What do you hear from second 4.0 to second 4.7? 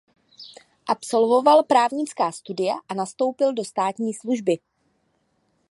služby.